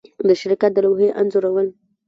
[0.27, 1.67] د شرکت د لوحې انځورول